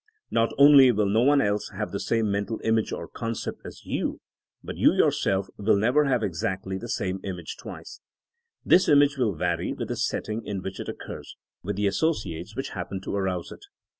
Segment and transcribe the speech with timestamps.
[0.31, 4.19] Not only wUl no one else have the same mental image or concept as you
[4.65, 7.99] hut you yourself will never have exactly the same image twice.
[8.65, 10.89] This image will vary with the setting in THINEINa AS A SOIENOE 199 which it
[10.89, 13.63] occurs— ^with the associates which hap pen to arouse it.